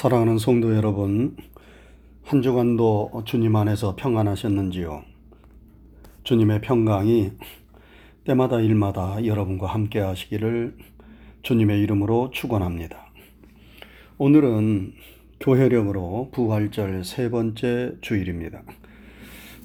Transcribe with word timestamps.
사랑하는 0.00 0.38
성도 0.38 0.74
여러분, 0.74 1.36
한 2.22 2.40
주간도 2.40 3.24
주님 3.26 3.54
안에서 3.54 3.96
평안하셨는지요? 3.96 5.02
주님의 6.24 6.62
평강이 6.62 7.32
때마다 8.24 8.60
일마다 8.60 9.22
여러분과 9.22 9.66
함께 9.66 9.98
하시기를 9.98 10.74
주님의 11.42 11.82
이름으로 11.82 12.30
축원합니다. 12.30 13.12
오늘은 14.16 14.94
교회령으로 15.38 16.30
부활절 16.32 17.04
세 17.04 17.28
번째 17.28 17.96
주일입니다. 18.00 18.62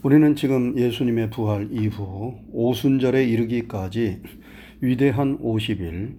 우리는 0.04 0.36
지금 0.36 0.78
예수님의 0.78 1.30
부활 1.30 1.70
이후 1.72 2.40
오순절에 2.52 3.24
이르기까지 3.24 4.22
위대한 4.82 5.40
50일, 5.40 6.18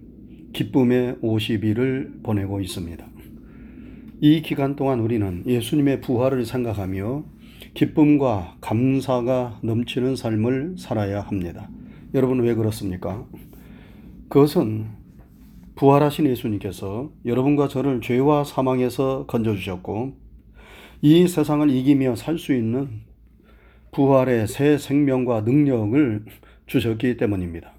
기쁨의 0.53 1.17
50일을 1.21 2.23
보내고 2.23 2.61
있습니다. 2.61 3.16
이 4.19 4.41
기간 4.41 4.75
동안 4.75 4.99
우리는 4.99 5.43
예수님의 5.45 6.01
부활을 6.01 6.43
생각하며 6.43 7.23
기쁨과 7.75 8.57
감사가 8.61 9.59
넘치는 9.61 10.15
삶을 10.15 10.75
살아야 10.79 11.21
합니다. 11.21 11.69
여러분 12.15 12.39
왜 12.41 12.55
그렇습니까? 12.55 13.27
그것은 14.29 14.87
부활하신 15.75 16.25
예수님께서 16.25 17.11
여러분과 17.25 17.67
저를 17.67 18.01
죄와 18.01 18.43
사망에서 18.43 19.27
건져주셨고 19.27 20.13
이 21.03 21.27
세상을 21.27 21.69
이기며 21.69 22.15
살 22.15 22.39
수 22.39 22.55
있는 22.55 22.89
부활의 23.91 24.47
새 24.47 24.79
생명과 24.79 25.41
능력을 25.41 26.25
주셨기 26.65 27.17
때문입니다. 27.17 27.71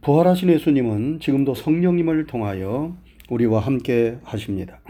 부활하신 0.00 0.48
예수님은 0.48 1.20
지금도 1.20 1.54
성령님을 1.54 2.26
통하여 2.26 2.96
우리와 3.28 3.60
함께 3.60 4.18
하십니다. 4.24 4.80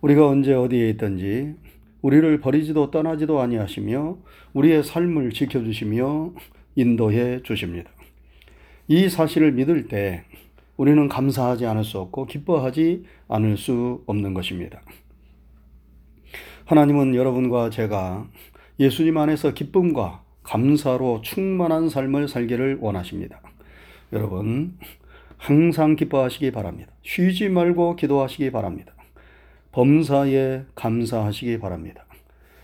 우리가 0.00 0.28
언제 0.28 0.54
어디에 0.54 0.90
있든지 0.90 1.54
우리를 2.02 2.40
버리지도 2.40 2.90
떠나지도 2.90 3.40
아니하시며 3.40 4.18
우리의 4.52 4.84
삶을 4.84 5.30
지켜주시며 5.30 6.32
인도해 6.76 7.42
주십니다. 7.42 7.90
이 8.86 9.08
사실을 9.08 9.52
믿을 9.52 9.88
때 9.88 10.24
우리는 10.76 11.08
감사하지 11.08 11.66
않을 11.66 11.82
수 11.82 11.98
없고 11.98 12.26
기뻐하지 12.26 13.04
않을 13.28 13.56
수 13.56 14.02
없는 14.06 14.32
것입니다. 14.34 14.80
하나님은 16.66 17.14
여러분과 17.14 17.70
제가 17.70 18.28
예수님 18.78 19.16
안에서 19.16 19.54
기쁨과 19.54 20.22
감사로 20.44 21.22
충만한 21.22 21.88
삶을 21.88 22.28
살기를 22.28 22.78
원하십니다. 22.80 23.40
여러분, 24.12 24.78
항상 25.36 25.96
기뻐하시기 25.96 26.52
바랍니다. 26.52 26.92
쉬지 27.02 27.48
말고 27.48 27.96
기도하시기 27.96 28.50
바랍니다. 28.52 28.94
범사에 29.72 30.62
감사하시기 30.74 31.58
바랍니다. 31.58 32.06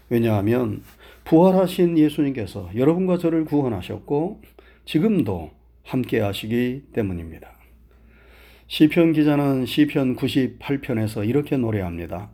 왜냐하면 0.09 0.83
부활하신 1.25 1.99
예수님께서 1.99 2.71
여러분과 2.75 3.19
저를 3.19 3.45
구원하셨고 3.45 4.41
지금도 4.85 5.51
함께 5.83 6.21
하시기 6.21 6.83
때문입니다. 6.93 7.51
시편 8.67 9.13
기자는 9.13 9.67
시편 9.67 10.17
98편에서 10.17 11.29
이렇게 11.29 11.57
노래합니다. 11.57 12.31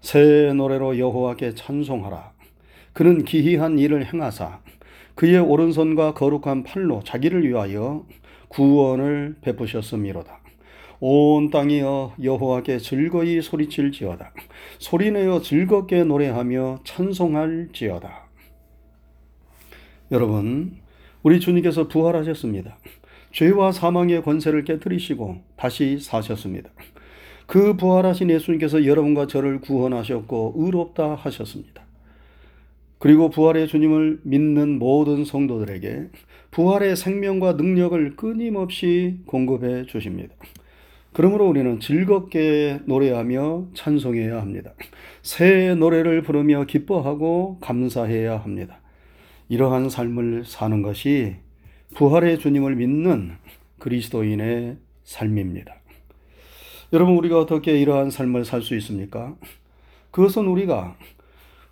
새 0.00 0.52
노래로 0.54 0.98
여호와께 0.98 1.54
찬송하라. 1.54 2.32
그는 2.92 3.24
기이한 3.24 3.78
일을 3.78 4.06
행하사 4.06 4.60
그의 5.14 5.38
오른손과 5.38 6.14
거룩한 6.14 6.62
팔로 6.62 7.02
자기를 7.04 7.46
위하여 7.46 8.06
구원을 8.48 9.36
베푸셨음이로다. 9.40 10.45
온 11.00 11.50
땅이여 11.50 12.14
여호와께 12.22 12.78
즐거이 12.78 13.42
소리칠지어다. 13.42 14.32
소리내어 14.78 15.40
즐겁게 15.40 16.04
노래하며 16.04 16.80
찬송할지어다. 16.84 18.28
여러분, 20.12 20.76
우리 21.22 21.40
주님께서 21.40 21.88
부활하셨습니다. 21.88 22.78
죄와 23.32 23.72
사망의 23.72 24.22
권세를 24.22 24.64
깨뜨리시고 24.64 25.42
다시 25.56 25.98
사셨습니다. 25.98 26.70
그 27.46 27.76
부활하신 27.76 28.30
예수님께서 28.30 28.84
여러분과 28.86 29.26
저를 29.26 29.60
구원하셨고 29.60 30.54
의롭다 30.56 31.14
하셨습니다. 31.16 31.84
그리고 32.98 33.28
부활의 33.28 33.68
주님을 33.68 34.20
믿는 34.22 34.78
모든 34.78 35.24
성도들에게 35.24 36.08
부활의 36.50 36.96
생명과 36.96 37.52
능력을 37.52 38.16
끊임없이 38.16 39.18
공급해 39.26 39.84
주십니다. 39.86 40.34
그러므로 41.16 41.48
우리는 41.48 41.80
즐겁게 41.80 42.80
노래하며 42.84 43.68
찬송해야 43.72 44.38
합니다. 44.38 44.74
새 45.22 45.74
노래를 45.74 46.20
부르며 46.20 46.64
기뻐하고 46.64 47.56
감사해야 47.62 48.36
합니다. 48.36 48.82
이러한 49.48 49.88
삶을 49.88 50.44
사는 50.44 50.82
것이 50.82 51.36
부활의 51.94 52.38
주님을 52.38 52.76
믿는 52.76 53.32
그리스도인의 53.78 54.76
삶입니다. 55.04 55.76
여러분, 56.92 57.16
우리가 57.16 57.40
어떻게 57.40 57.80
이러한 57.80 58.10
삶을 58.10 58.44
살 58.44 58.60
수 58.60 58.76
있습니까? 58.76 59.34
그것은 60.10 60.46
우리가 60.46 60.98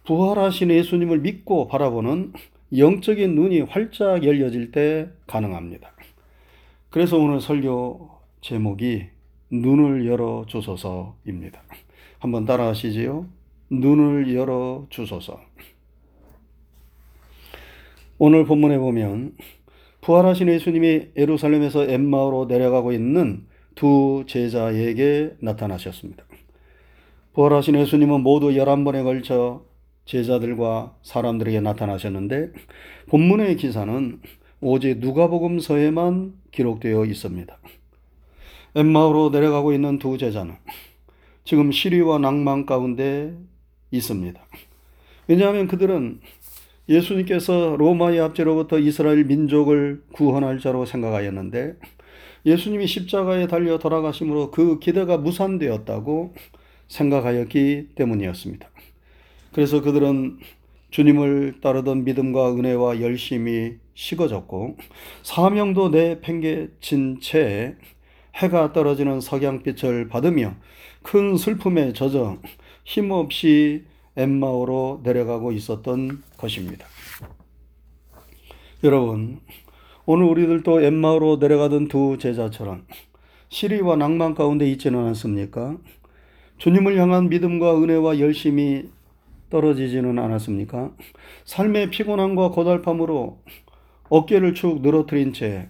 부활하신 0.07 0.71
예수님을 0.71 1.19
믿고 1.19 1.69
바라보는 1.69 2.33
영적인 2.75 3.35
눈이 3.35 3.61
활짝 3.61 4.25
열려질 4.25 4.73
때 4.73 5.11
가능합니다. 5.27 5.93
그래서 6.89 7.19
오늘 7.19 7.43
설교 7.43 8.09
제목이 8.41 9.13
눈을 9.51 10.07
열어 10.07 10.45
주소서입니다. 10.47 11.63
한번 12.19 12.45
따라 12.45 12.69
하시지요. 12.69 13.27
눈을 13.71 14.35
열어 14.35 14.87
주소서. 14.91 15.41
오늘 18.19 18.45
본문에 18.45 18.79
보면 18.79 19.35
부활하신 20.01 20.49
예수님이 20.49 21.09
예루살렘에서 21.17 21.85
엠마오로 21.85 22.47
내려가고 22.47 22.93
있는 22.93 23.47
두 23.75 24.25
제자에게 24.27 25.37
나타나셨습니다. 25.41 26.25
부활하신 27.33 27.75
예수님은 27.75 28.21
모두 28.21 28.51
11번에 28.51 29.03
걸쳐 29.03 29.65
제자들과 30.05 30.97
사람들에게 31.03 31.61
나타나셨는데 31.61 32.53
본문의 33.09 33.57
기사는 33.57 34.21
오직 34.61 34.99
누가복음서에만 34.99 36.35
기록되어 36.53 37.05
있습니다. 37.07 37.59
엠마오로 38.75 39.31
내려가고 39.31 39.73
있는 39.73 39.99
두 39.99 40.19
제자는 40.19 40.55
지금 41.45 41.71
시리와 41.71 42.19
낭만 42.19 42.67
가운데 42.67 43.37
있습니다. 43.91 44.41
왜냐하면 45.29 45.69
그들은 45.69 46.21
예수님께서 46.89 47.77
로마의 47.79 48.21
압제로부터 48.21 48.79
이스라엘 48.79 49.25
민족을 49.25 50.03
구원할 50.13 50.59
자로 50.59 50.85
생각하였는데 50.85 51.77
예수님이 52.47 52.87
십자가에 52.87 53.47
달려 53.47 53.79
돌아가심으로 53.79 54.51
그 54.51 54.79
기대가 54.79 55.17
무산되었다고 55.17 56.35
생각하였기 56.89 57.91
때문이었습니다. 57.95 58.69
그래서 59.53 59.81
그들은 59.81 60.39
주님을 60.91 61.61
따르던 61.63 62.05
믿음과 62.05 62.55
은혜와 62.55 63.01
열심이 63.01 63.75
식어졌고 63.95 64.77
사명도 65.23 65.89
내팽개친 65.89 67.21
채 67.21 67.77
해가 68.35 68.73
떨어지는 68.73 69.21
석양빛을 69.21 70.09
받으며 70.09 70.55
큰 71.03 71.37
슬픔에 71.37 71.93
젖어 71.93 72.39
힘없이 72.85 73.85
엠마오로 74.17 75.01
내려가고 75.03 75.53
있었던 75.53 76.23
것입니다. 76.37 76.87
여러분, 78.83 79.41
오늘 80.07 80.27
우리들도 80.27 80.83
엠마오로 80.83 81.37
내려가던 81.37 81.89
두 81.89 82.19
제자처럼 82.19 82.85
시리와 83.49 83.97
낭만 83.97 84.35
가운데 84.35 84.69
있지는 84.71 85.07
않습니까? 85.07 85.77
주님을 86.59 86.99
향한 86.99 87.29
믿음과 87.29 87.83
은혜와 87.83 88.19
열심이 88.19 88.85
떨어지지는 89.51 90.19
않았습니까? 90.19 90.93
삶의 91.45 91.91
피곤함과 91.91 92.51
고달픔으로 92.51 93.39
어깨를 94.09 94.55
축 94.55 94.83
늘어뜨린 94.83 95.33
채 95.33 95.69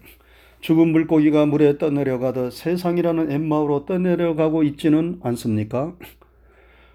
죽은 0.64 0.93
물고기가 0.93 1.44
물에 1.44 1.76
떠내려가듯 1.76 2.55
세상이라는 2.55 3.31
엠마오로 3.31 3.84
떠내려가고 3.84 4.62
있지는 4.62 5.20
않습니까? 5.22 5.94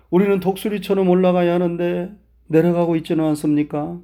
우리는 0.10 0.40
독수리처럼 0.40 1.08
올라가야 1.08 1.54
하는데 1.54 2.12
내려가고 2.48 2.96
있지는 2.96 3.26
않습니까? 3.26 4.02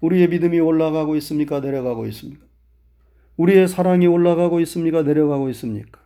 우리의 0.00 0.30
믿음이 0.30 0.60
올라가고 0.60 1.14
있습니까? 1.16 1.60
내려가고 1.60 2.06
있습니까? 2.06 2.46
우리의 3.36 3.68
사랑이 3.68 4.06
올라가고 4.06 4.60
있습니까? 4.60 5.02
내려가고 5.02 5.50
있습니까? 5.50 6.00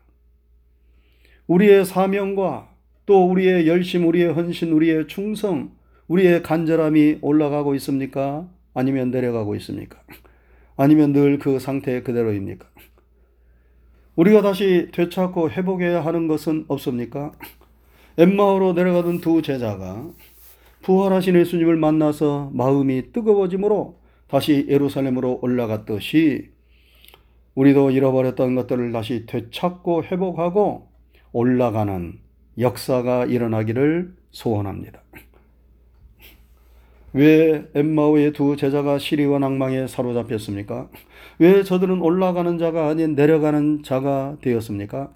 우리의 1.46 1.84
사명과 1.84 2.74
또 3.06 3.30
우리의 3.30 3.68
열심, 3.68 4.04
우리의 4.04 4.32
헌신, 4.32 4.72
우리의 4.72 5.06
충성, 5.06 5.70
우리의 6.08 6.42
간절함이 6.42 7.18
올라가고 7.22 7.76
있습니까? 7.76 8.50
아니면 8.74 9.12
내려가고 9.12 9.54
있습니까? 9.54 10.02
아니면 10.76 11.12
늘 11.12 11.38
그 11.38 11.60
상태 11.60 12.02
그대로입니까? 12.02 12.66
우리가 14.16 14.40
다시 14.40 14.88
되찾고 14.92 15.50
회복해야 15.50 16.04
하는 16.04 16.26
것은 16.26 16.64
없습니까? 16.68 17.32
엠마오로 18.16 18.72
내려가던 18.72 19.20
두 19.20 19.42
제자가 19.42 20.10
부활하신 20.82 21.34
예수님을 21.36 21.76
만나서 21.76 22.50
마음이 22.54 23.12
뜨거워지므로 23.12 23.98
다시 24.26 24.66
예루살렘으로 24.68 25.38
올라갔듯이 25.42 26.50
우리도 27.54 27.90
잃어버렸던 27.90 28.54
것들을 28.54 28.92
다시 28.92 29.26
되찾고 29.26 30.04
회복하고 30.04 30.88
올라가는 31.32 32.18
역사가 32.58 33.26
일어나기를 33.26 34.14
소원합니다. 34.30 35.02
왜 37.16 37.66
엠마오의 37.74 38.34
두 38.34 38.56
제자가 38.56 38.98
시리와 38.98 39.38
낭망에 39.38 39.86
사로잡혔습니까? 39.86 40.90
왜 41.38 41.62
저들은 41.62 42.02
올라가는 42.02 42.58
자가 42.58 42.88
아닌 42.88 43.14
내려가는 43.14 43.82
자가 43.82 44.36
되었습니까? 44.42 45.14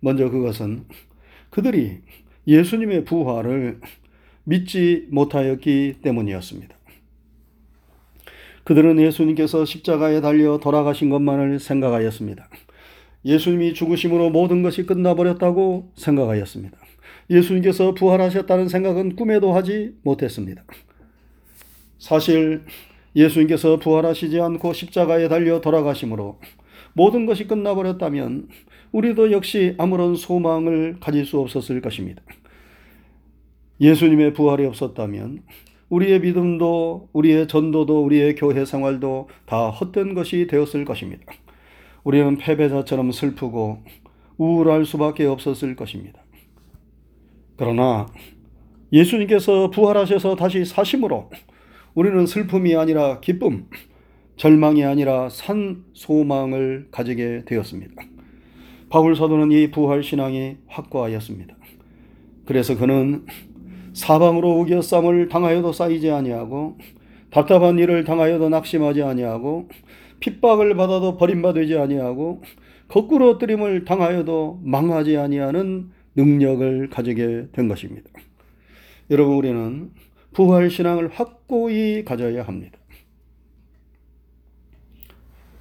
먼저 0.00 0.30
그것은 0.30 0.84
그들이 1.50 1.98
예수님의 2.46 3.04
부활을 3.04 3.80
믿지 4.44 5.06
못하였기 5.10 5.96
때문이었습니다. 6.00 6.74
그들은 8.64 8.98
예수님께서 8.98 9.66
십자가에 9.66 10.22
달려 10.22 10.56
돌아가신 10.56 11.10
것만을 11.10 11.60
생각하였습니다. 11.60 12.48
예수님이 13.26 13.74
죽으심으로 13.74 14.30
모든 14.30 14.62
것이 14.62 14.86
끝나버렸다고 14.86 15.92
생각하였습니다. 15.94 16.85
예수님께서 17.28 17.94
부활하셨다는 17.94 18.68
생각은 18.68 19.16
꿈에도 19.16 19.52
하지 19.52 19.94
못했습니다. 20.02 20.64
사실 21.98 22.64
예수님께서 23.14 23.78
부활하시지 23.78 24.40
않고 24.40 24.72
십자가에 24.72 25.28
달려 25.28 25.60
돌아가심으로 25.60 26.38
모든 26.92 27.26
것이 27.26 27.46
끝나버렸다면 27.46 28.48
우리도 28.92 29.32
역시 29.32 29.74
아무런 29.78 30.14
소망을 30.14 30.96
가질 31.00 31.24
수 31.26 31.40
없었을 31.40 31.80
것입니다. 31.80 32.22
예수님의 33.80 34.32
부활이 34.32 34.64
없었다면 34.66 35.42
우리의 35.88 36.20
믿음도 36.20 37.08
우리의 37.12 37.48
전도도 37.48 38.04
우리의 38.04 38.34
교회 38.34 38.64
생활도 38.64 39.28
다 39.46 39.70
헛된 39.70 40.14
것이 40.14 40.46
되었을 40.46 40.84
것입니다. 40.84 41.24
우리는 42.04 42.36
패배자처럼 42.36 43.12
슬프고 43.12 43.82
우울할 44.38 44.84
수밖에 44.84 45.26
없었을 45.26 45.76
것입니다. 45.76 46.25
그러나 47.56 48.06
예수님께서 48.92 49.70
부활하셔서 49.70 50.36
다시 50.36 50.64
사심으로 50.64 51.30
우리는 51.94 52.26
슬픔이 52.26 52.76
아니라 52.76 53.20
기쁨, 53.20 53.66
절망이 54.36 54.84
아니라 54.84 55.28
산 55.30 55.84
소망을 55.94 56.88
가지게 56.90 57.44
되었습니다. 57.46 57.94
바울 58.88 59.16
사도는 59.16 59.50
이 59.50 59.70
부활 59.70 60.02
신앙이 60.02 60.58
확고하였습니다. 60.68 61.56
그래서 62.44 62.76
그는 62.78 63.24
사방으로 63.94 64.60
우겨쌈을 64.60 65.28
당하여도 65.28 65.72
쌓이지 65.72 66.10
아니하고 66.10 66.76
답답한 67.30 67.78
일을 67.78 68.04
당하여도 68.04 68.50
낙심하지 68.50 69.02
아니하고 69.02 69.68
핍박을 70.20 70.76
받아도 70.76 71.16
버림받지 71.16 71.76
아니하고 71.76 72.42
거꾸로 72.88 73.30
엎드림을 73.30 73.84
당하여도 73.84 74.60
망하지 74.62 75.16
아니하는 75.16 75.90
능력을 76.16 76.88
가지게 76.90 77.48
된 77.52 77.68
것입니다. 77.68 78.10
여러분 79.10 79.36
우리는 79.36 79.92
부활 80.32 80.70
신앙을 80.70 81.08
확고히 81.08 82.04
가져야 82.04 82.42
합니다. 82.42 82.78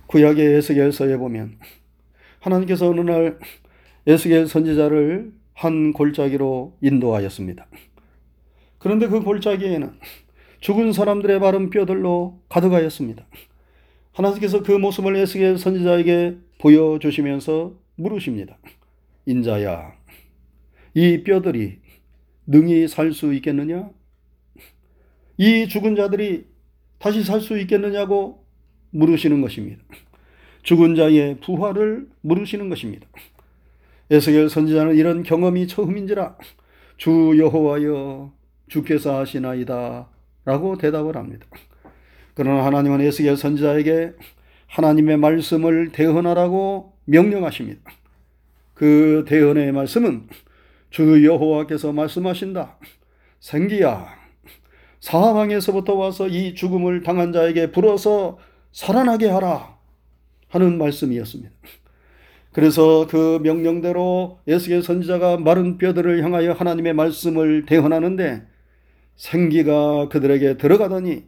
구약의 0.08 0.56
에스겔서에 0.56 1.18
보면 1.18 1.58
하나님께서 2.40 2.90
어느 2.90 3.02
날 3.02 3.40
에스겔 4.08 4.48
선지자를 4.48 5.34
한 5.54 5.94
골짜기로 5.94 6.78
인도하였습니다. 6.82 7.68
그런데 8.78 9.08
그 9.08 9.22
골짜기에는 9.22 10.00
죽은 10.60 10.94
사람들의 10.94 11.40
마른 11.40 11.70
뼈들로 11.70 12.42
가득하였습니다. 12.50 13.26
하나님께서 14.14 14.64
그 14.64 14.72
모습을 14.72 15.16
에스겔 15.16 15.58
선지자에게 15.58 16.38
보여주시면서 16.60 17.74
물으십니다. 17.96 18.58
인자야, 19.26 19.94
이 20.96 21.24
뼈들이 21.24 21.80
능히 22.48 22.88
살 22.88 23.12
수 23.12 23.34
있겠느냐? 23.34 23.90
이 25.38 25.68
죽은 25.68 25.96
자들이 25.96 26.46
다시 26.98 27.24
살 27.24 27.42
수 27.42 27.60
있겠느냐고 27.60 28.46
물으시는 28.92 29.42
것입니다. 29.42 29.84
죽은 30.64 30.96
자의 30.96 31.38
부활을 31.42 32.08
물으시는 32.22 32.70
것입니다. 32.70 33.08
에스겔 34.10 34.50
선지자는 34.50 34.96
이런 34.96 35.24
경험이 35.24 35.68
처음인지라 35.68 36.38
주 36.98 37.36
여호와여 37.38 38.32
주께서 38.70 39.20
하시나이다 39.20 40.08
라고 40.46 40.78
대답을 40.78 41.18
합니다. 41.18 41.46
그러나 42.36 42.66
하나님은 42.66 43.02
에스겔 43.02 43.36
선지자에게 43.36 44.14
하나님의 44.68 45.18
말씀을 45.18 45.92
대언하라고 45.92 46.94
명령하십니다. 47.04 47.82
그 48.74 49.26
대언의 49.28 49.74
말씀은 49.74 50.28
주 50.96 51.26
여호와께서 51.26 51.92
말씀하신다. 51.92 52.78
생기야 53.42 54.08
사방에서부터 55.02 55.94
와서 55.94 56.30
이 56.30 56.56
죽음을 56.56 57.04
당한 57.04 57.34
자에게 57.34 57.74
불어서 57.74 58.38
살아나게 58.72 59.28
하라 59.28 59.78
하는 60.48 60.78
말씀이었습니다. 60.78 61.52
그래서 62.54 63.08
그 63.08 63.42
명령대로 63.44 64.40
예수의 64.48 64.84
선지자가 64.84 65.36
마른 65.36 65.78
뼈들을 65.78 66.24
향하여 66.24 66.54
하나님의 66.54 66.94
말씀을 66.94 67.66
대언하는데 67.66 68.44
생기가 69.18 70.08
그들에게 70.08 70.56
들어가더니 70.56 71.26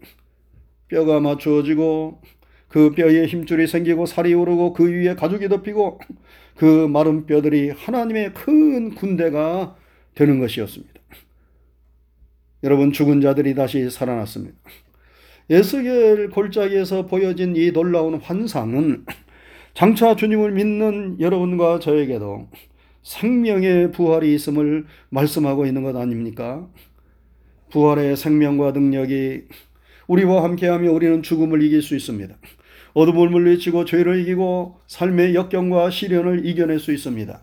뼈가 0.88 1.20
맞추어지고 1.20 2.22
그 2.70 2.92
뼈에 2.92 3.26
힘줄이 3.26 3.68
생기고 3.68 4.06
살이 4.06 4.34
오르고 4.34 4.72
그 4.72 4.90
위에 4.90 5.16
가죽이 5.16 5.50
덮이고 5.50 6.00
그 6.58 6.88
마른 6.88 7.26
뼈들이 7.28 7.70
하나님의 7.70 8.34
큰 8.34 8.96
군대가 8.96 9.76
되는 10.16 10.40
것이었습니다. 10.40 10.94
여러분 12.64 12.92
죽은 12.92 13.22
자들이 13.22 13.54
다시 13.54 13.90
살아났습니다. 13.90 14.58
예수겔 15.50 16.32
골짜기에서 16.32 17.06
보여진 17.06 17.56
이 17.56 17.72
놀라운 17.72 18.16
환상은 18.16 19.06
장차 19.76 20.16
주님을 20.16 20.52
믿는 20.54 21.20
여러분과 21.20 21.80
저에게도 21.80 22.50
생명의 23.04 23.92
부활이 23.92 24.34
있음을 24.34 24.86
말씀하고 25.10 25.68
있는 25.68 25.84
것 25.84 25.96
아닙니까? 25.96 26.68
부활의 27.72 28.18
생명과 28.18 28.72
능력이 28.72 29.44
우리와 30.08 30.44
함께하며 30.44 30.92
우리는 30.92 31.22
죽음을 31.22 31.62
이길 31.62 31.84
수 31.84 31.96
있습니다. 31.96 32.36
어둠을 32.98 33.30
물리치고 33.30 33.86
죄를 33.86 34.22
이기고 34.22 34.80
삶의 34.88 35.36
역경과 35.36 35.92
시련을 35.92 36.48
이겨낼 36.48 36.80
수 36.80 36.92
있습니다. 36.92 37.42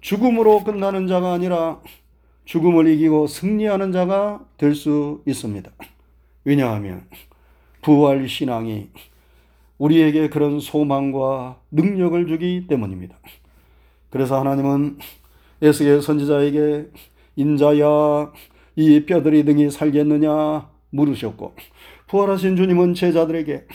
죽음으로 0.00 0.62
끝나는 0.62 1.08
자가 1.08 1.32
아니라 1.32 1.80
죽음을 2.44 2.86
이기고 2.86 3.26
승리하는 3.26 3.90
자가 3.90 4.44
될 4.58 4.76
수 4.76 5.20
있습니다. 5.26 5.68
왜냐하면 6.44 7.02
부활 7.82 8.28
신앙이 8.28 8.90
우리에게 9.78 10.28
그런 10.28 10.60
소망과 10.60 11.58
능력을 11.72 12.24
주기 12.28 12.68
때문입니다. 12.68 13.18
그래서 14.10 14.38
하나님은 14.38 14.98
에스겔 15.60 16.02
선지자에게 16.02 16.86
인자야 17.34 18.30
이 18.76 19.06
뼈들이 19.06 19.44
등이 19.44 19.72
살겠느냐 19.72 20.68
물으셨고 20.90 21.56
부활하신 22.06 22.54
주님은 22.54 22.94
제자들에게 22.94 23.66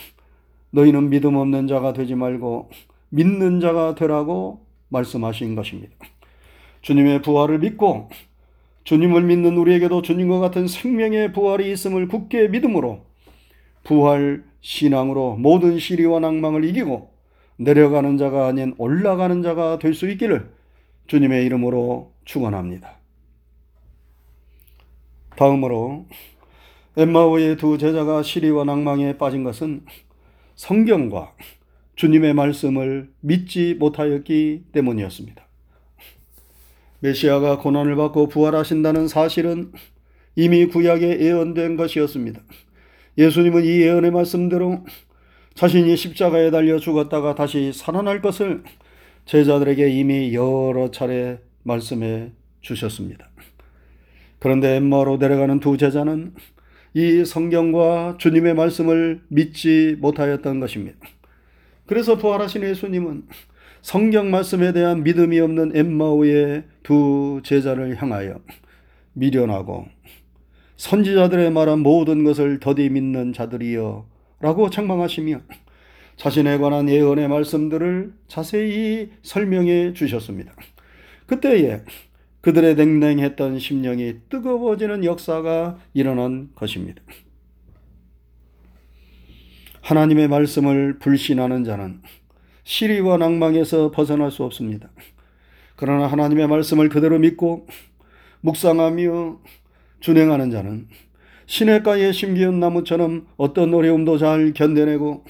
너희는 0.70 1.10
믿음 1.10 1.36
없는 1.36 1.66
자가 1.66 1.92
되지 1.92 2.14
말고 2.14 2.70
믿는 3.10 3.60
자가 3.60 3.94
되라고 3.94 4.66
말씀하신 4.88 5.54
것입니다. 5.54 5.94
주님의 6.82 7.22
부활을 7.22 7.58
믿고 7.58 8.10
주님을 8.84 9.22
믿는 9.22 9.56
우리에게도 9.56 10.02
주님과 10.02 10.38
같은 10.40 10.66
생명의 10.66 11.32
부활이 11.32 11.70
있음을 11.72 12.08
굳게 12.08 12.48
믿음으로 12.48 13.04
부활 13.84 14.44
신앙으로 14.60 15.36
모든 15.36 15.78
시리와 15.78 16.20
낭망을 16.20 16.64
이기고 16.64 17.10
내려가는 17.56 18.16
자가 18.18 18.46
아닌 18.46 18.74
올라가는 18.78 19.42
자가 19.42 19.78
될 19.78 19.94
수 19.94 20.08
있기를 20.10 20.50
주님의 21.06 21.44
이름으로 21.46 22.12
축원합니다. 22.24 22.98
다음으로 25.36 26.06
엠마오의 26.96 27.56
두 27.56 27.78
제자가 27.78 28.22
시리와 28.22 28.64
낭망에 28.64 29.18
빠진 29.18 29.44
것은 29.44 29.84
성경과 30.58 31.34
주님의 31.94 32.34
말씀을 32.34 33.10
믿지 33.20 33.76
못하였기 33.78 34.64
때문이었습니다. 34.72 35.46
메시아가 36.98 37.58
고난을 37.58 37.94
받고 37.94 38.26
부활하신다는 38.26 39.06
사실은 39.06 39.70
이미 40.34 40.66
구약에 40.66 41.20
예언된 41.20 41.76
것이었습니다. 41.76 42.40
예수님은 43.18 43.64
이 43.64 43.82
예언의 43.82 44.10
말씀대로 44.10 44.84
자신이 45.54 45.96
십자가에 45.96 46.50
달려 46.50 46.80
죽었다가 46.80 47.36
다시 47.36 47.72
살아날 47.72 48.20
것을 48.20 48.64
제자들에게 49.26 49.90
이미 49.90 50.34
여러 50.34 50.90
차례 50.90 51.38
말씀해 51.62 52.32
주셨습니다. 52.62 53.30
그런데 54.40 54.74
엠마로 54.74 55.18
내려가는 55.18 55.60
두 55.60 55.76
제자는 55.76 56.34
이 56.94 57.24
성경과 57.24 58.16
주님의 58.18 58.54
말씀을 58.54 59.20
믿지 59.28 59.96
못하였던 60.00 60.60
것입니다. 60.60 60.98
그래서 61.86 62.16
부활하신 62.16 62.62
예수님은 62.62 63.24
성경 63.82 64.30
말씀에 64.30 64.72
대한 64.72 65.02
믿음이 65.02 65.38
없는 65.40 65.76
엠마오의 65.76 66.64
두 66.82 67.40
제자를 67.44 68.00
향하여 68.00 68.40
미련하고 69.12 69.86
선지자들의 70.76 71.50
말한 71.50 71.80
모든 71.80 72.24
것을 72.24 72.60
더디 72.60 72.88
믿는 72.90 73.32
자들이여 73.32 74.06
라고 74.40 74.70
책망하시며 74.70 75.40
자신에 76.16 76.58
관한 76.58 76.88
예언의 76.88 77.28
말씀들을 77.28 78.12
자세히 78.28 79.10
설명해 79.22 79.92
주셨습니다. 79.94 80.52
그때에 81.26 81.82
그들의 82.40 82.76
냉랭했던 82.76 83.58
심령이 83.58 84.14
뜨거워지는 84.28 85.04
역사가 85.04 85.78
일어난 85.94 86.50
것입니다. 86.54 87.02
하나님의 89.82 90.28
말씀을 90.28 90.98
불신하는 90.98 91.64
자는 91.64 92.00
시리와 92.64 93.16
낭망에서 93.16 93.90
벗어날 93.90 94.30
수 94.30 94.44
없습니다. 94.44 94.90
그러나 95.76 96.06
하나님의 96.06 96.46
말씀을 96.48 96.88
그대로 96.88 97.18
믿고 97.18 97.66
묵상하며 98.42 99.40
준행하는 100.00 100.50
자는 100.50 100.88
시냇가에 101.46 102.12
심기운 102.12 102.60
나무처럼 102.60 103.26
어떤 103.36 103.72
어려움도 103.72 104.18
잘 104.18 104.52
견뎌내고 104.52 105.24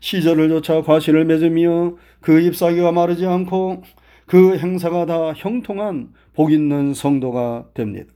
시절을 0.00 0.50
쫓아 0.50 0.82
과실을 0.82 1.24
맺으며 1.24 1.96
그 2.20 2.38
잎사귀가 2.40 2.92
마르지 2.92 3.24
않고 3.24 3.82
그 4.26 4.56
행사가 4.56 5.06
다 5.06 5.32
형통한 5.32 6.12
복 6.34 6.52
있는 6.52 6.94
성도가 6.94 7.68
됩니다. 7.74 8.12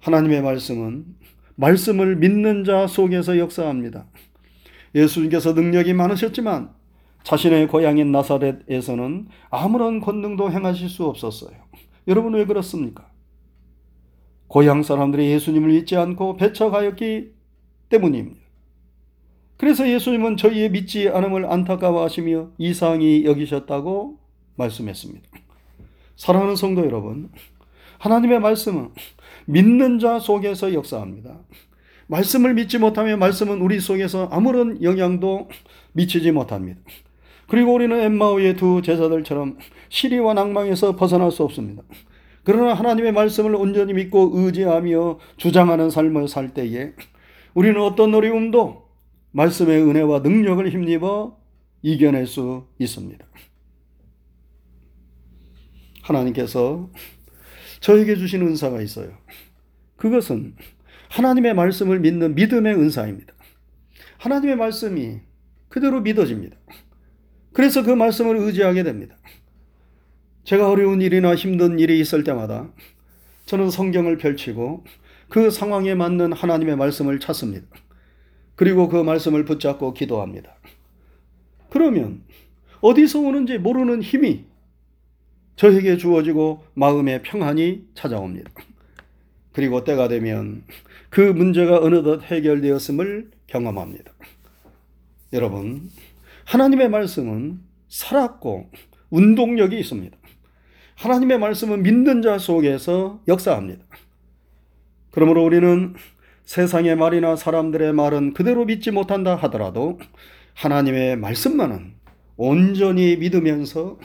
하나님의 0.00 0.42
말씀은 0.42 1.04
말씀을 1.56 2.16
믿는 2.16 2.64
자 2.64 2.86
속에서 2.86 3.38
역사합니다. 3.38 4.06
예수님께서 4.94 5.52
능력이 5.52 5.92
많으셨지만 5.92 6.70
자신의 7.24 7.68
고향인 7.68 8.10
나사렛에서는 8.12 9.28
아무런 9.50 10.00
권능도 10.00 10.50
행하실 10.50 10.88
수 10.88 11.04
없었어요. 11.04 11.50
여러분 12.06 12.34
왜 12.34 12.46
그렇습니까? 12.46 13.10
고향 14.46 14.82
사람들이 14.82 15.30
예수님을 15.32 15.68
믿지 15.68 15.96
않고 15.96 16.36
배척하였기 16.36 17.32
때문입니다. 17.90 18.40
그래서 19.58 19.88
예수님은 19.88 20.36
저희의 20.36 20.70
믿지 20.70 21.08
않음을 21.08 21.50
안타까워하시며 21.52 22.52
이상히 22.58 23.24
여기셨다고 23.24 24.18
말씀했습니다. 24.58 25.26
사랑하는 26.16 26.56
성도 26.56 26.84
여러분, 26.84 27.30
하나님의 27.98 28.40
말씀은 28.40 28.90
믿는 29.46 29.98
자 29.98 30.18
속에서 30.18 30.74
역사합니다. 30.74 31.38
말씀을 32.08 32.54
믿지 32.54 32.78
못하면 32.78 33.18
말씀은 33.18 33.60
우리 33.60 33.80
속에서 33.80 34.28
아무런 34.30 34.82
영향도 34.82 35.48
미치지 35.92 36.32
못합니다. 36.32 36.80
그리고 37.48 37.74
우리는 37.74 37.98
엠마오의 37.98 38.56
두 38.56 38.82
제자들처럼 38.82 39.58
시리와 39.88 40.34
낭망에서 40.34 40.96
벗어날 40.96 41.30
수 41.30 41.44
없습니다. 41.44 41.82
그러나 42.44 42.74
하나님의 42.74 43.12
말씀을 43.12 43.54
온전히 43.54 43.92
믿고 43.92 44.30
의지하며 44.34 45.18
주장하는 45.36 45.90
삶을 45.90 46.28
살 46.28 46.54
때에 46.54 46.92
우리는 47.54 47.80
어떤 47.80 48.14
어려움도 48.14 48.88
말씀의 49.32 49.82
은혜와 49.82 50.20
능력을 50.20 50.68
힘입어 50.68 51.36
이겨낼 51.82 52.26
수 52.26 52.66
있습니다. 52.78 53.24
하나님께서 56.08 56.90
저에게 57.80 58.16
주신 58.16 58.42
은사가 58.42 58.80
있어요. 58.82 59.16
그것은 59.96 60.56
하나님의 61.10 61.54
말씀을 61.54 62.00
믿는 62.00 62.34
믿음의 62.34 62.74
은사입니다. 62.74 63.34
하나님의 64.18 64.56
말씀이 64.56 65.20
그대로 65.68 66.00
믿어집니다. 66.00 66.56
그래서 67.52 67.82
그 67.82 67.90
말씀을 67.90 68.36
의지하게 68.36 68.82
됩니다. 68.82 69.16
제가 70.44 70.70
어려운 70.70 71.00
일이나 71.00 71.34
힘든 71.34 71.78
일이 71.78 72.00
있을 72.00 72.24
때마다 72.24 72.70
저는 73.46 73.70
성경을 73.70 74.18
펼치고 74.18 74.84
그 75.28 75.50
상황에 75.50 75.94
맞는 75.94 76.32
하나님의 76.32 76.76
말씀을 76.76 77.20
찾습니다. 77.20 77.66
그리고 78.54 78.88
그 78.88 78.96
말씀을 78.96 79.44
붙잡고 79.44 79.94
기도합니다. 79.94 80.56
그러면 81.70 82.24
어디서 82.80 83.20
오는지 83.20 83.58
모르는 83.58 84.02
힘이 84.02 84.47
저에게 85.58 85.96
주어지고 85.96 86.64
마음의 86.74 87.24
평안이 87.24 87.88
찾아옵니다. 87.94 88.48
그리고 89.52 89.82
때가 89.82 90.06
되면 90.06 90.62
그 91.10 91.20
문제가 91.20 91.78
어느덧 91.80 92.22
해결되었음을 92.22 93.32
경험합니다. 93.48 94.12
여러분, 95.32 95.90
하나님의 96.44 96.88
말씀은 96.90 97.58
살았고 97.88 98.70
운동력이 99.10 99.76
있습니다. 99.80 100.16
하나님의 100.94 101.40
말씀은 101.40 101.82
믿는 101.82 102.22
자 102.22 102.38
속에서 102.38 103.20
역사합니다. 103.26 103.84
그러므로 105.10 105.44
우리는 105.44 105.94
세상의 106.44 106.94
말이나 106.94 107.34
사람들의 107.34 107.94
말은 107.94 108.34
그대로 108.34 108.64
믿지 108.64 108.92
못한다 108.92 109.34
하더라도 109.34 109.98
하나님의 110.54 111.16
말씀만은 111.16 111.94
온전히 112.36 113.16
믿으면서 113.16 113.98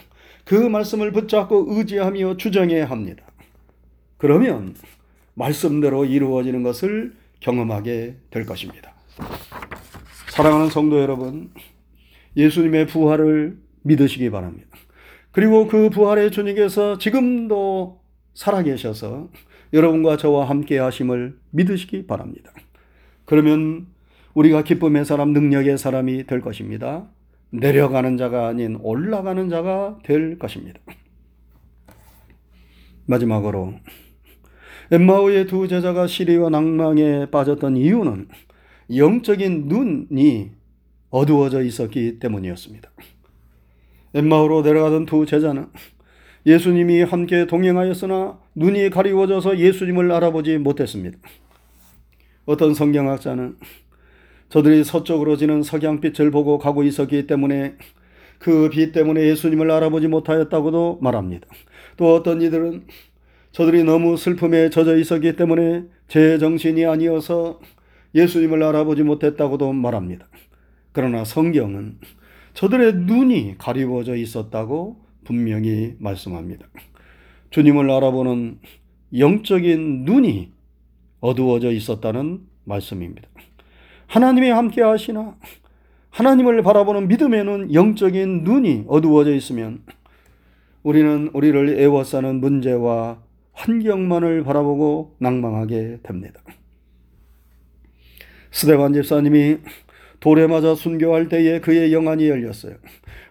그 0.44 0.54
말씀을 0.54 1.12
붙잡고 1.12 1.66
의지하며 1.68 2.36
주장해야 2.36 2.88
합니다. 2.88 3.24
그러면 4.16 4.74
말씀대로 5.34 6.04
이루어지는 6.04 6.62
것을 6.62 7.14
경험하게 7.40 8.16
될 8.30 8.46
것입니다. 8.46 8.94
사랑하는 10.30 10.68
성도 10.70 11.00
여러분, 11.00 11.50
예수님의 12.36 12.86
부활을 12.86 13.58
믿으시기 13.82 14.30
바랍니다. 14.30 14.68
그리고 15.30 15.66
그 15.66 15.90
부활의 15.90 16.30
주님께서 16.30 16.98
지금도 16.98 18.00
살아계셔서 18.34 19.30
여러분과 19.72 20.16
저와 20.16 20.48
함께 20.48 20.78
하심을 20.78 21.36
믿으시기 21.50 22.06
바랍니다. 22.06 22.52
그러면 23.24 23.86
우리가 24.34 24.62
기쁨의 24.62 25.04
사람, 25.04 25.32
능력의 25.32 25.78
사람이 25.78 26.26
될 26.26 26.40
것입니다. 26.40 27.08
내려가는 27.54 28.16
자가 28.16 28.48
아닌 28.48 28.76
올라가는 28.82 29.48
자가 29.48 29.98
될 30.02 30.38
것입니다. 30.38 30.80
마지막으로 33.06 33.74
엠마오의 34.90 35.46
두 35.46 35.68
제자가 35.68 36.06
시리와 36.06 36.50
낭망에 36.50 37.26
빠졌던 37.30 37.76
이유는 37.76 38.28
영적인 38.94 39.68
눈이 39.68 40.50
어두워져 41.10 41.62
있었기 41.62 42.18
때문이었습니다. 42.18 42.90
엠마오로 44.14 44.62
내려가던 44.62 45.06
두 45.06 45.24
제자는 45.24 45.66
예수님이 46.46 47.02
함께 47.02 47.46
동행하였으나 47.46 48.38
눈이 48.54 48.90
가리워져서 48.90 49.58
예수님을 49.58 50.12
알아보지 50.12 50.58
못했습니다. 50.58 51.18
어떤 52.46 52.74
성경학자는 52.74 53.56
저들이 54.54 54.84
서쪽으로 54.84 55.36
지는 55.36 55.64
석양빛을 55.64 56.30
보고 56.30 56.58
가고 56.58 56.84
있었기 56.84 57.26
때문에 57.26 57.74
그 58.38 58.70
빛 58.70 58.92
때문에 58.92 59.20
예수님을 59.30 59.68
알아보지 59.68 60.06
못하였다고도 60.06 61.00
말합니다. 61.02 61.48
또 61.96 62.14
어떤 62.14 62.40
이들은 62.40 62.86
저들이 63.50 63.82
너무 63.82 64.16
슬픔에 64.16 64.70
젖어 64.70 64.96
있었기 64.96 65.34
때문에 65.34 65.86
제 66.06 66.38
정신이 66.38 66.86
아니어서 66.86 67.58
예수님을 68.14 68.62
알아보지 68.62 69.02
못했다고도 69.02 69.72
말합니다. 69.72 70.28
그러나 70.92 71.24
성경은 71.24 71.98
저들의 72.52 72.94
눈이 72.94 73.56
가리워져 73.58 74.14
있었다고 74.14 75.00
분명히 75.24 75.96
말씀합니다. 75.98 76.68
주님을 77.50 77.90
알아보는 77.90 78.60
영적인 79.18 80.04
눈이 80.04 80.52
어두워져 81.18 81.72
있었다는 81.72 82.42
말씀입니다. 82.62 83.28
하나님이 84.14 84.48
함께 84.48 84.80
하시나 84.80 85.36
하나님을 86.10 86.62
바라보는 86.62 87.08
믿음의 87.08 87.44
눈, 87.44 87.74
영적인 87.74 88.44
눈이 88.44 88.84
어두워져 88.86 89.34
있으면 89.34 89.82
우리는 90.84 91.30
우리를 91.34 91.80
애워싸는 91.80 92.36
문제와 92.36 93.18
환경만을 93.54 94.44
바라보고 94.44 95.16
낭망하게 95.18 95.98
됩니다. 96.04 96.40
스데반 98.52 98.92
집사님이 98.92 99.58
돌에 100.20 100.46
맞아 100.46 100.76
순교할 100.76 101.28
때에 101.28 101.58
그의 101.58 101.92
영안이 101.92 102.28
열렸어요. 102.28 102.76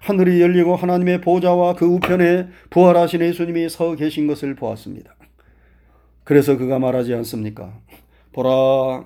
하늘이 0.02 0.42
열리고 0.42 0.76
하나님의 0.76 1.22
보좌와 1.22 1.76
그 1.76 1.86
우편에 1.86 2.50
부활하신 2.72 3.22
예수님이 3.22 3.70
서 3.70 3.96
계신 3.96 4.28
것을 4.28 4.54
보았습니다. 4.56 5.16
그래서 6.26 6.58
그가 6.58 6.78
말하지 6.78 7.14
않습니까? 7.14 7.80
보라, 8.34 9.06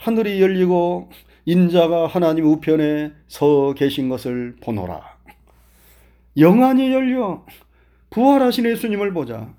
하늘이 0.00 0.40
열리고 0.40 1.10
인자가 1.44 2.06
하나님 2.06 2.46
우편에 2.46 3.12
서 3.28 3.74
계신 3.74 4.08
것을 4.08 4.56
보노라. 4.62 5.02
영안이 6.38 6.90
열려 6.90 7.44
부활하신 8.08 8.64
예수님을 8.64 9.12
보자. 9.12 9.54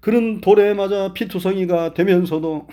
그런 0.00 0.42
돌에 0.42 0.74
맞아 0.74 1.14
피투성이가 1.14 1.94
되면서도 1.94 2.68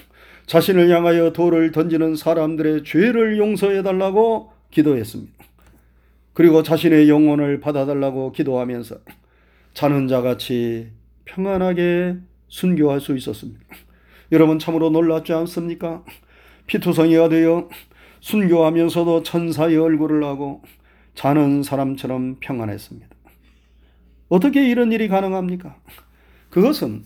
자신을 0.47 0.89
향하여 0.89 1.31
돌을 1.31 1.71
던지는 1.71 2.17
사람들의 2.17 2.83
죄를 2.83 3.37
용서해 3.37 3.83
달라고 3.83 4.51
기도했습니다. 4.71 5.31
그리고 6.33 6.61
자신의 6.61 7.07
영혼을 7.07 7.61
받아달라고 7.61 8.33
기도하면서 8.33 8.97
자는 9.73 10.09
자같이 10.09 10.89
평안하게 11.23 12.17
순교할 12.49 12.99
수 12.99 13.15
있었습니다. 13.15 13.61
여러분 14.33 14.59
참으로 14.59 14.89
놀랍지 14.89 15.31
않습니까? 15.31 16.03
피투성이가 16.67 17.29
되어 17.29 17.69
순교하면서도 18.19 19.23
천사의 19.23 19.77
얼굴을 19.77 20.23
하고 20.23 20.61
자는 21.15 21.63
사람처럼 21.63 22.37
평안했습니다. 22.39 23.07
어떻게 24.29 24.69
이런 24.69 24.91
일이 24.91 25.07
가능합니까? 25.07 25.77
그것은 26.49 27.05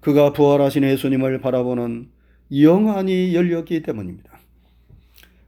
그가 0.00 0.32
부활하신 0.32 0.84
예수님을 0.84 1.40
바라보는 1.40 2.08
영안이 2.56 3.34
열렸기 3.34 3.82
때문입니다. 3.82 4.30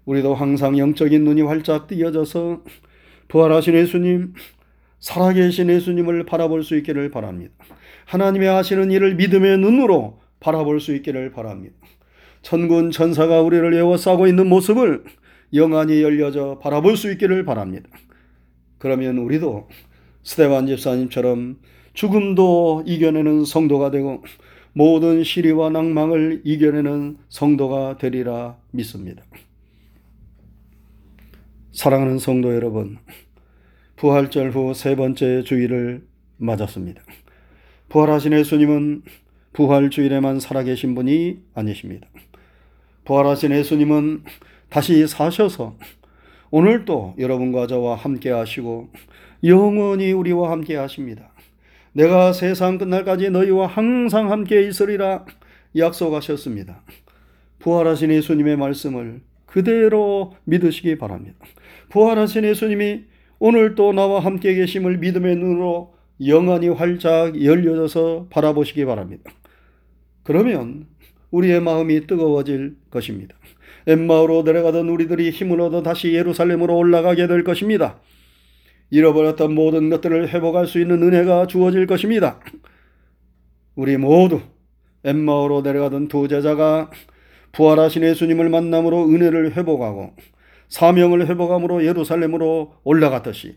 우리도 0.05 0.35
항상 0.35 0.79
영적인 0.79 1.23
눈이 1.23 1.43
활짝 1.43 1.87
띄어져서 1.87 2.65
부활하신 3.29 3.75
예수님, 3.75 4.35
살아계신 5.01 5.69
예수님을 5.69 6.25
바라볼 6.25 6.65
수 6.65 6.77
있기를 6.77 7.11
바랍니다. 7.11 7.55
하나님의 8.07 8.49
하시는 8.49 8.91
일을 8.91 9.15
믿음의 9.15 9.59
눈으로 9.59 10.19
바라볼 10.41 10.81
수 10.81 10.95
있기를 10.97 11.31
바랍니다. 11.31 11.77
천군 12.43 12.91
천사가 12.91 13.41
우리를 13.43 13.75
에워싸고 13.75 14.27
있는 14.27 14.49
모습을 14.49 15.05
영안이 15.55 16.03
열려져 16.03 16.59
바라볼 16.63 16.97
수 16.97 17.11
있기를 17.13 17.45
바랍니다. 17.45 17.89
그러면 18.79 19.19
우리도 19.19 19.69
스테반 20.23 20.67
집사님처럼 20.67 21.59
죽음도 21.95 22.85
이겨내는 22.87 23.45
성도가 23.45 23.91
되고 23.91 24.23
모든 24.73 25.25
시리와 25.25 25.71
낭망을 25.71 26.43
이겨내는 26.45 27.19
성도가 27.29 27.97
되리라 27.99 28.57
믿습니다. 28.71 29.25
사랑하는 31.73 32.19
성도 32.19 32.55
여러분, 32.55 32.99
부활절 33.97 34.51
후 34.51 34.75
세 34.75 34.97
번째 34.97 35.43
주일을 35.43 36.07
맞았습니다. 36.37 37.03
부활하신 37.89 38.33
예수님은 38.33 39.03
부활 39.53 39.91
주일에만 39.91 40.41
살아계신 40.41 40.95
분이 40.95 41.39
아니십니다. 41.55 42.07
부활하신 43.09 43.53
예수님은 43.53 44.25
다시 44.69 45.07
사셔서 45.07 45.79
오늘도 46.51 47.15
여러분과 47.19 47.67
저와 47.67 47.95
함께 47.95 48.29
하시고 48.29 48.91
영원히 49.45 50.13
우리와 50.13 50.51
함께 50.51 50.77
하십니다. 50.77 51.33
내가 51.93 52.35
세상 52.35 52.77
끝날까지 52.77 53.31
너희와 53.31 53.67
항상 53.67 54.31
함께 54.31 54.61
있으리라 54.69 55.25
약속하셨습니다. 55.75 56.83
부활하신 57.61 58.11
예수님의 58.11 58.59
말씀을 58.59 59.23
그대로 59.47 60.35
믿으시기 60.45 60.99
바랍니다. 60.99 61.39
부활하신 61.89 62.45
예수님이 62.45 63.05
오늘 63.39 63.75
또 63.75 63.95
나와 63.95 64.21
함께 64.21 64.53
계심을 64.53 64.99
믿음의 64.99 65.37
눈으로 65.37 65.95
영원히 66.27 66.69
활짝 66.69 67.43
열려져서 67.43 68.27
바라보시기 68.29 68.85
바랍니다. 68.85 69.31
그러면 70.25 70.87
우리의 71.31 71.61
마음이 71.61 72.07
뜨거워질 72.07 72.77
것입니다. 72.91 73.37
엠마오로 73.87 74.43
내려가던 74.43 74.89
우리들이 74.89 75.31
힘을 75.31 75.61
얻어 75.61 75.83
다시 75.83 76.13
예루살렘으로 76.13 76.77
올라가게 76.77 77.27
될 77.27 77.45
것입니다. 77.45 78.01
잃어버렸던 78.91 79.55
모든 79.55 79.91
것들을 79.91 80.29
회복할 80.29 80.67
수 80.67 80.81
있는 80.81 81.03
은혜가 81.03 81.47
주어질 81.47 81.87
것입니다. 81.87 82.41
우리 83.75 83.97
모두 83.97 84.41
엠마오로 85.05 85.63
내려가던 85.63 86.09
두 86.09 86.29
제자가 86.29 86.91
부활하신 87.53 88.03
예수님을 88.03 88.49
만남으로 88.49 89.09
은혜를 89.09 89.57
회복하고 89.57 90.15
사명을 90.69 91.29
회복함으로 91.29 91.85
예루살렘으로 91.85 92.75
올라갔듯이 92.85 93.57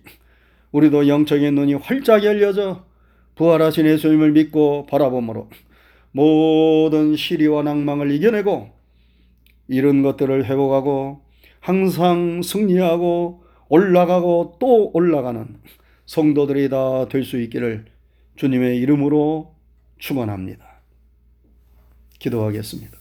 우리도 0.71 1.07
영적인 1.07 1.55
눈이 1.55 1.73
활짝 1.75 2.23
열려져 2.23 2.85
부활하신 3.35 3.85
예수님을 3.85 4.31
믿고 4.31 4.85
바라봄으로 4.85 5.49
모든 6.11 7.15
시리와 7.15 7.63
낭망을 7.63 8.11
이겨내고 8.11 8.69
이런 9.67 10.01
것들을 10.03 10.45
회복하고 10.45 11.21
항상 11.59 12.41
승리하고 12.41 13.43
올라가고 13.69 14.57
또 14.59 14.91
올라가는 14.93 15.47
성도들이 16.05 16.69
다 16.69 17.07
될 17.09 17.23
수 17.23 17.39
있기를 17.39 17.85
주님의 18.35 18.77
이름으로 18.79 19.55
축원합니다. 19.99 20.65
기도하겠습니다. 22.19 22.97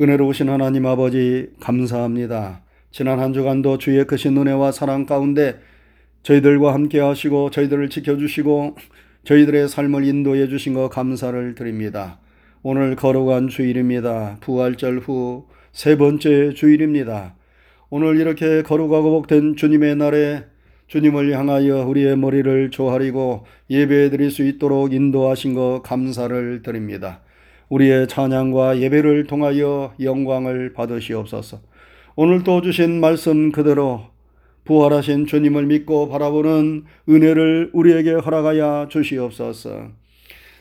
은혜로우신 0.00 0.48
하나님 0.48 0.86
아버지 0.86 1.50
감사합니다. 1.60 2.62
지난 2.90 3.20
한 3.20 3.32
주간도 3.32 3.78
주의 3.78 4.04
크신 4.06 4.36
은혜와 4.38 4.72
사랑 4.72 5.04
가운데 5.04 5.60
저희들과 6.22 6.72
함께 6.74 7.00
하시고 7.00 7.50
저희들을 7.50 7.90
지켜주시고 7.90 8.76
저희들의 9.24 9.68
삶을 9.68 10.04
인도해 10.04 10.48
주신 10.48 10.74
것 10.74 10.88
감사를 10.88 11.54
드립니다. 11.54 12.18
오늘 12.62 12.96
거룩한 12.96 13.48
주일입니다. 13.48 14.38
부활절 14.40 14.98
후 15.00 15.50
세 15.72 15.96
번째 15.96 16.52
주일입니다. 16.52 17.34
오늘 17.90 18.18
이렇게 18.18 18.62
거룩하고 18.62 19.10
복된 19.10 19.56
주님의 19.56 19.96
날에 19.96 20.44
주님을 20.88 21.32
향하여 21.32 21.86
우리의 21.86 22.16
머리를 22.16 22.70
조아리고 22.70 23.46
예배해 23.70 24.10
드릴 24.10 24.30
수 24.30 24.42
있도록 24.44 24.92
인도하신 24.92 25.54
것 25.54 25.82
감사를 25.84 26.62
드립니다. 26.62 27.20
우리의 27.68 28.08
찬양과 28.08 28.80
예배를 28.80 29.26
통하여 29.28 29.94
영광을 30.00 30.72
받으시옵소서. 30.72 31.60
오늘 32.16 32.42
또 32.42 32.60
주신 32.60 33.00
말씀 33.00 33.52
그대로 33.52 34.06
부활하신 34.64 35.26
주님을 35.26 35.66
믿고 35.66 36.08
바라보는 36.08 36.84
은혜를 37.08 37.70
우리에게 37.72 38.12
허락하여 38.12 38.88
주시옵소서. 38.90 39.88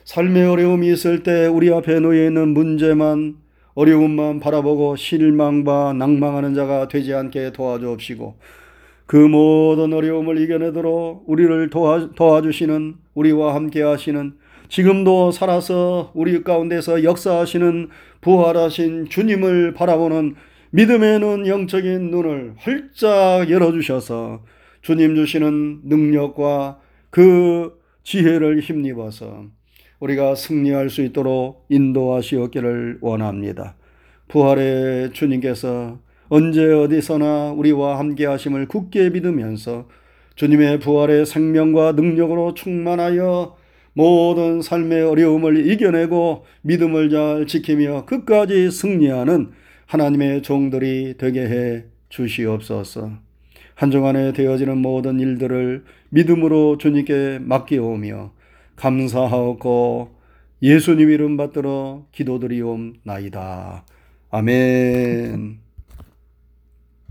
삶의 0.05 0.47
어려움이 0.47 0.91
있을 0.91 1.21
때 1.23 1.45
우리 1.45 1.71
앞에 1.71 1.99
놓여 1.99 2.25
있는 2.25 2.49
문제만 2.49 3.35
어려움만 3.75 4.39
바라보고 4.39 4.95
실망과 4.95 5.93
낭망하는 5.93 6.55
자가 6.55 6.87
되지 6.87 7.13
않게 7.13 7.53
도와주옵시고 7.53 8.35
그 9.05 9.15
모든 9.15 9.93
어려움을 9.93 10.39
이겨내도록 10.41 11.23
우리를 11.27 11.69
도와, 11.69 12.09
도와주시는 12.15 12.95
우리와 13.13 13.55
함께 13.55 13.81
하시는 13.81 14.33
지금도 14.67 15.31
살아서 15.31 16.11
우리 16.13 16.43
가운데서 16.43 17.03
역사하시는 17.03 17.89
부활하신 18.21 19.09
주님을 19.09 19.73
바라보는 19.73 20.35
믿음의 20.71 21.19
눈, 21.19 21.47
영적인 21.47 22.11
눈을 22.11 22.53
활짝 22.57 23.49
열어주셔서 23.49 24.43
주님 24.81 25.15
주시는 25.15 25.81
능력과 25.85 26.79
그 27.09 27.79
지혜를 28.03 28.59
힘입어서 28.59 29.45
우리가 29.99 30.35
승리할 30.35 30.91
수 30.91 31.01
있도록 31.01 31.65
인도하시었기를 31.69 32.99
원합니다. 33.01 33.75
부활의 34.27 35.11
주님께서 35.13 35.99
언제 36.27 36.71
어디서나 36.71 37.51
우리와 37.53 37.97
함께 37.97 38.27
하심을 38.27 38.67
굳게 38.67 39.09
믿으면서 39.09 39.87
주님의 40.35 40.79
부활의 40.79 41.25
생명과 41.25 41.93
능력으로 41.93 42.53
충만하여 42.53 43.57
모든 43.93 44.61
삶의 44.61 45.01
어려움을 45.01 45.67
이겨내고 45.67 46.45
믿음을 46.61 47.09
잘 47.09 47.47
지키며 47.47 48.05
끝까지 48.05 48.69
승리하는 48.69 49.49
하나님의 49.89 50.43
종들이 50.43 51.15
되게 51.17 51.49
해 51.49 51.83
주시옵소서. 52.09 53.09
한 53.73 53.89
주간에 53.89 54.33
되어지는 54.33 54.77
모든 54.77 55.19
일들을 55.19 55.83
믿음으로 56.09 56.77
주님께 56.77 57.39
맡기오며 57.41 58.31
감사하고 58.75 60.11
예수님 60.61 61.09
이름 61.09 61.37
받들어 61.37 62.05
기도드리옵나이다. 62.11 63.83
아멘. 64.29 65.68